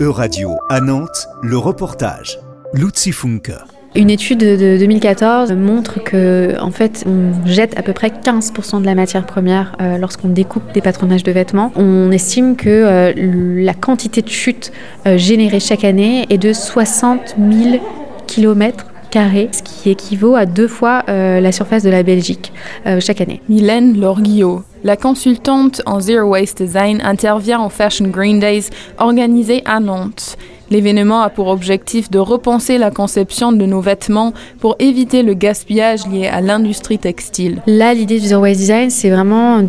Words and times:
E-Radio 0.00 0.56
à 0.70 0.80
Nantes, 0.80 1.28
le 1.42 1.58
reportage. 1.58 2.38
Lutzi 2.72 3.12
Funke. 3.12 3.52
Une 3.94 4.08
étude 4.08 4.38
de 4.38 4.78
2014 4.78 5.52
montre 5.52 6.02
que, 6.02 6.56
en 6.58 6.70
fait, 6.70 7.04
on 7.06 7.46
jette 7.46 7.78
à 7.78 7.82
peu 7.82 7.92
près 7.92 8.08
15% 8.08 8.80
de 8.80 8.86
la 8.86 8.94
matière 8.94 9.26
première 9.26 9.76
euh, 9.82 9.98
lorsqu'on 9.98 10.28
découpe 10.28 10.72
des 10.72 10.80
patronages 10.80 11.22
de 11.22 11.32
vêtements. 11.32 11.70
On 11.76 12.10
estime 12.12 12.56
que 12.56 12.70
euh, 12.70 13.62
la 13.62 13.74
quantité 13.74 14.22
de 14.22 14.30
chute 14.30 14.72
euh, 15.06 15.18
générée 15.18 15.60
chaque 15.60 15.84
année 15.84 16.24
est 16.30 16.38
de 16.38 16.54
60 16.54 17.36
000 17.38 17.82
km 18.26 18.86
carré, 19.10 19.48
ce 19.52 19.62
qui 19.62 19.90
équivaut 19.90 20.36
à 20.36 20.46
deux 20.46 20.68
fois 20.68 21.02
euh, 21.08 21.40
la 21.40 21.52
surface 21.52 21.82
de 21.82 21.90
la 21.90 22.02
Belgique 22.02 22.52
euh, 22.86 23.00
chaque 23.00 23.20
année. 23.20 23.42
Mylène 23.48 24.00
Lorguillot, 24.00 24.62
la 24.84 24.96
consultante 24.96 25.82
en 25.86 26.00
Zero 26.00 26.28
Waste 26.28 26.62
Design, 26.62 27.00
intervient 27.02 27.64
au 27.64 27.68
Fashion 27.68 28.08
Green 28.08 28.40
Days 28.40 28.70
organisé 28.98 29.62
à 29.64 29.80
Nantes. 29.80 30.36
L'événement 30.70 31.22
a 31.22 31.30
pour 31.30 31.48
objectif 31.48 32.10
de 32.10 32.18
repenser 32.20 32.78
la 32.78 32.92
conception 32.92 33.50
de 33.50 33.66
nos 33.66 33.80
vêtements 33.80 34.32
pour 34.60 34.76
éviter 34.78 35.24
le 35.24 35.34
gaspillage 35.34 36.06
lié 36.06 36.28
à 36.28 36.40
l'industrie 36.40 36.98
textile. 36.98 37.60
Là, 37.66 37.92
l'idée 37.92 38.20
du 38.20 38.26
Zero 38.26 38.42
Waste 38.42 38.60
Design, 38.60 38.90
c'est 38.90 39.10
vraiment 39.10 39.62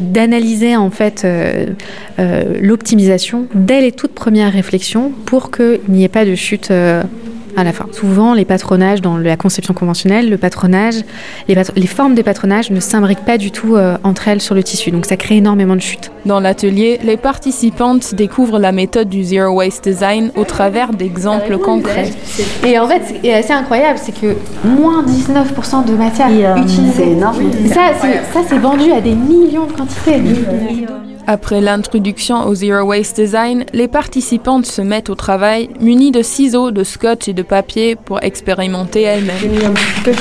d'analyser 0.00 0.74
en 0.74 0.90
fait 0.90 1.22
euh, 1.24 1.66
euh, 2.18 2.54
l'optimisation 2.62 3.46
dès 3.54 3.82
les 3.82 3.92
toutes 3.92 4.14
premières 4.14 4.52
réflexions 4.52 5.12
pour 5.26 5.50
qu'il 5.50 5.80
n'y 5.88 6.04
ait 6.04 6.08
pas 6.08 6.24
de 6.24 6.34
chute 6.34 6.70
euh, 6.70 7.02
à 7.56 7.64
la 7.64 7.72
fin. 7.72 7.86
Souvent, 7.92 8.34
les 8.34 8.44
patronages 8.44 9.00
dans 9.00 9.16
la 9.16 9.36
conception 9.36 9.74
conventionnelle, 9.74 10.30
le 10.30 10.38
patronage, 10.38 10.96
les, 11.48 11.54
patro 11.54 11.72
les 11.76 11.86
formes 11.86 12.14
des 12.14 12.22
patronages 12.22 12.70
ne 12.70 12.80
s'imbriquent 12.80 13.24
pas 13.24 13.38
du 13.38 13.50
tout 13.50 13.76
euh, 13.76 13.96
entre 14.04 14.28
elles 14.28 14.40
sur 14.40 14.54
le 14.54 14.62
tissu, 14.62 14.90
donc 14.90 15.06
ça 15.06 15.16
crée 15.16 15.36
énormément 15.36 15.74
de 15.74 15.80
chutes. 15.80 16.10
Dans 16.24 16.40
l'atelier, 16.40 17.00
les 17.02 17.16
participantes 17.16 18.14
découvrent 18.14 18.58
la 18.58 18.72
méthode 18.72 19.08
du 19.08 19.24
Zero 19.24 19.54
Waste 19.54 19.84
Design 19.84 20.30
au 20.36 20.44
travers 20.44 20.92
d'exemples 20.92 21.58
concrets. 21.58 22.10
Et 22.64 22.78
en 22.78 22.88
fait, 22.88 23.02
ce 23.08 23.12
qui 23.20 23.26
est 23.28 23.34
assez 23.34 23.52
incroyable, 23.52 23.98
c'est 24.02 24.18
que 24.18 24.36
moins 24.64 25.04
19% 25.04 25.84
de 25.86 25.94
matière 25.94 26.28
euh, 26.30 26.56
utilisée. 26.56 26.92
C'est 26.96 27.10
énorme. 27.10 27.36
Ça, 27.72 28.40
c'est 28.48 28.58
vendu 28.58 28.92
à 28.92 29.00
des 29.00 29.14
millions 29.14 29.66
de 29.66 29.72
quantités. 29.72 30.20
Après 31.28 31.60
l'introduction 31.60 32.46
au 32.46 32.54
Zero 32.54 32.86
Waste 32.86 33.16
Design, 33.16 33.64
les 33.72 33.88
participantes 33.88 34.64
se 34.64 34.80
mettent 34.80 35.10
au 35.10 35.16
travail 35.16 35.68
munies 35.80 36.12
de 36.12 36.22
ciseaux, 36.22 36.70
de 36.70 36.84
scotch 36.84 37.26
et 37.26 37.32
de 37.32 37.42
papier 37.42 37.96
pour 37.96 38.22
expérimenter 38.22 39.02
elles-mêmes. 39.02 39.74
Tu 40.04 40.12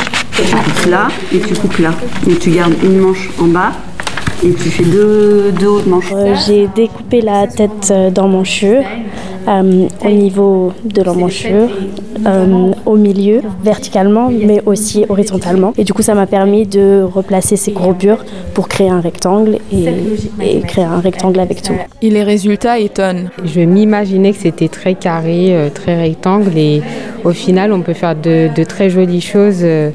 coupes 0.43 0.85
là 0.89 1.09
et 1.31 1.39
tu 1.39 1.53
coupes 1.53 1.77
là. 1.77 1.91
Et 2.27 2.35
tu 2.35 2.49
gardes 2.49 2.73
une 2.83 2.97
manche 2.97 3.29
en 3.39 3.45
bas 3.45 3.71
et 4.43 4.51
tu 4.53 4.69
fais 4.69 4.83
deux, 4.83 5.51
deux 5.59 5.67
hautes 5.67 5.85
manches. 5.87 6.11
Euh, 6.11 6.35
J'ai 6.47 6.67
découpé 6.75 7.21
la 7.21 7.45
tête 7.47 7.89
euh, 7.91 8.09
d'emmanchure 8.09 8.83
euh, 9.47 9.88
au 10.03 10.09
niveau 10.09 10.73
de 10.83 11.01
l'emmanchure, 11.01 11.69
euh, 12.25 12.71
au 12.85 12.95
milieu, 12.95 13.41
verticalement, 13.63 14.29
mais 14.29 14.61
aussi 14.65 15.05
horizontalement. 15.09 15.73
Et 15.77 15.83
du 15.83 15.93
coup, 15.93 16.01
ça 16.01 16.15
m'a 16.15 16.27
permis 16.27 16.65
de 16.65 17.01
replacer 17.03 17.55
ces 17.55 17.71
courbures 17.71 18.23
pour 18.53 18.67
créer 18.67 18.89
un 18.89 19.01
rectangle 19.01 19.59
et, 19.71 19.85
et 20.41 20.61
créer 20.61 20.85
un 20.85 20.99
rectangle 20.99 21.39
avec 21.39 21.61
tout. 21.61 21.73
Et 22.01 22.09
les 22.09 22.23
résultats 22.23 22.79
étonnent. 22.79 23.29
Je 23.43 23.61
m'imaginais 23.61 24.31
que 24.31 24.39
c'était 24.39 24.67
très 24.67 24.95
carré, 24.95 25.55
euh, 25.55 25.69
très 25.69 25.95
rectangle 25.99 26.57
et 26.57 26.81
au 27.23 27.31
final, 27.31 27.73
on 27.73 27.81
peut 27.81 27.93
faire 27.93 28.16
de, 28.16 28.49
de 28.55 28.63
très 28.63 28.89
jolies 28.89 29.21
choses 29.21 29.61
euh, 29.63 29.89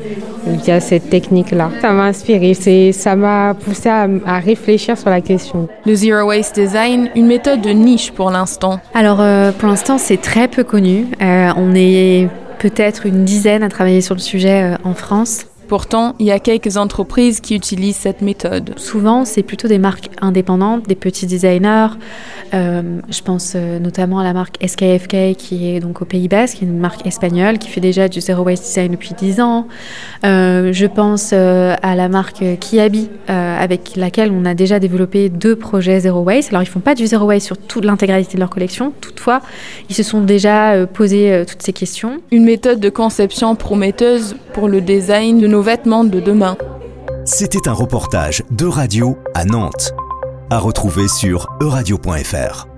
via 0.47 0.81
cette 0.81 1.11
technique-là. 1.11 1.71
Ça 1.81 1.93
m'a 1.93 2.05
inspiré, 2.05 2.55
c'est- 2.55 2.93
ça 2.93 3.17
m'a 3.17 3.55
poussé 3.55 3.89
à, 3.89 4.07
à 4.27 4.39
réfléchir 4.39 4.97
sur 4.99 5.11
la 5.11 5.21
question. 5.21 5.69
Le 5.87 5.95
Zero 5.95 6.23
Waste 6.29 6.55
Design, 6.59 7.11
une 7.15 7.27
méthode 7.27 7.61
de 7.61 7.71
niche 7.71 8.11
pour 8.13 8.31
l'instant. 8.31 8.81
Alors, 8.95 9.21
euh, 9.21 9.53
pour 9.53 9.69
l'instant, 9.69 9.99
c'est 9.99 10.21
très 10.21 10.49
peu 10.49 10.65
connu. 10.65 11.07
Euh, 11.23 11.51
on 11.57 11.75
est 11.75 12.29
peut-être 12.59 13.07
une 13.07 13.25
dizaine 13.25 13.63
à 13.63 13.69
travailler 13.69 14.01
sur 14.01 14.15
le 14.15 14.21
sujet 14.21 14.75
euh, 14.75 14.77
en 14.85 14.95
France. 14.95 15.47
Pourtant, 15.71 16.17
il 16.19 16.27
y 16.27 16.33
a 16.33 16.41
quelques 16.41 16.79
entreprises 16.79 17.39
qui 17.39 17.55
utilisent 17.55 17.95
cette 17.95 18.23
méthode. 18.23 18.73
Souvent, 18.77 19.25
c'est 19.25 19.45
plutôt 19.45 19.69
des 19.69 19.79
marques 19.79 20.09
indépendantes, 20.21 20.89
des 20.89 20.97
petits 20.97 21.27
designers. 21.27 21.91
Euh, 22.55 22.99
je 23.09 23.23
pense 23.23 23.53
euh, 23.55 23.79
notamment 23.79 24.19
à 24.19 24.25
la 24.25 24.33
marque 24.33 24.57
SKFK 24.67 25.37
qui 25.39 25.71
est 25.71 25.79
donc 25.79 26.03
au 26.03 26.05
Pays 26.05 26.27
Basque, 26.27 26.57
qui 26.57 26.65
est 26.65 26.67
une 26.67 26.81
marque 26.81 27.07
espagnole 27.07 27.59
qui 27.59 27.69
fait 27.69 27.81
déjà 27.81 28.09
du 28.09 28.21
zero 28.21 28.43
waste 28.43 28.65
design 28.65 28.91
depuis 28.91 29.15
10 29.17 29.41
ans. 29.41 29.69
Euh, 30.25 30.73
je 30.73 30.87
pense 30.87 31.33
à 31.33 31.95
la 31.95 32.09
marque 32.09 32.43
Kiabi 32.59 33.09
euh, 33.29 33.63
avec 33.63 33.95
laquelle 33.95 34.33
on 34.33 34.45
a 34.47 34.55
déjà 34.55 34.81
développé 34.81 35.29
deux 35.29 35.55
projets 35.55 36.01
zero 36.01 36.23
waste. 36.23 36.49
Alors 36.51 36.65
ils 36.65 36.67
font 36.67 36.81
pas 36.81 36.97
du 36.97 37.07
zero 37.07 37.27
waste 37.27 37.47
sur 37.47 37.57
toute 37.57 37.85
l'intégralité 37.85 38.35
de 38.35 38.41
leur 38.41 38.51
collection, 38.51 38.93
toutefois 39.01 39.41
ils 39.89 39.95
se 39.95 40.03
sont 40.03 40.21
déjà 40.21 40.85
posé 40.87 41.33
euh, 41.33 41.45
toutes 41.45 41.63
ces 41.63 41.73
questions. 41.73 42.21
Une 42.33 42.45
méthode 42.45 42.81
de 42.81 42.91
conception 42.91 43.55
prometteuse 43.55 44.35
le 44.69 44.81
design 44.81 45.41
de 45.41 45.47
nos 45.47 45.63
vêtements 45.63 46.05
de 46.05 46.21
demain. 46.21 46.57
C'était 47.25 47.69
un 47.69 47.73
reportage 47.73 48.43
de 48.51 48.67
radio 48.67 49.17
à 49.35 49.45
Nantes. 49.45 49.93
À 50.51 50.59
retrouver 50.59 51.09
sur 51.09 51.49
euradio.fr. 51.61 52.70